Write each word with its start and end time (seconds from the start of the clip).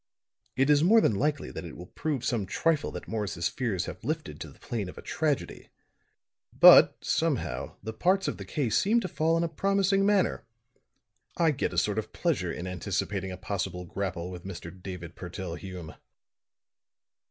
"It 0.55 0.71
is 0.71 0.83
more 0.83 0.99
than 0.99 1.13
likely 1.13 1.51
that 1.51 1.63
it 1.63 1.77
will 1.77 1.85
prove 1.85 2.25
some 2.25 2.47
trifle 2.47 2.89
that 2.93 3.07
Morris' 3.07 3.47
fears 3.47 3.85
have 3.85 4.03
lifted 4.03 4.39
to 4.39 4.49
the 4.49 4.57
plane 4.57 4.89
of 4.89 4.97
a 4.97 5.01
tragedy. 5.03 5.69
But, 6.51 6.97
somehow, 7.01 7.75
the 7.83 7.93
parts 7.93 8.27
of 8.27 8.37
the 8.37 8.43
case 8.43 8.75
seem 8.75 8.99
to 9.01 9.07
fall 9.07 9.37
in 9.37 9.43
a 9.43 9.47
promising 9.47 10.03
manner. 10.03 10.43
I 11.37 11.51
get 11.51 11.71
a 11.71 11.77
sort 11.77 11.99
of 11.99 12.13
pleasure 12.13 12.51
in 12.51 12.65
anticipating 12.65 13.31
a 13.31 13.37
possible 13.37 13.85
grapple 13.85 14.31
with 14.31 14.43
Mr. 14.43 14.71
David 14.75 15.15
Purtell 15.15 15.53
Hume." 15.53 15.93